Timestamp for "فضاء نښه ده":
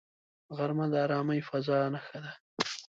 1.49-2.31